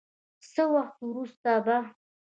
څه 0.51 0.63
وخت 0.73 0.97
وروسته 1.09 1.51
به 1.65 1.77